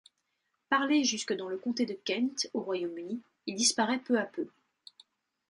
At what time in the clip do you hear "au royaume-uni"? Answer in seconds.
2.55-3.21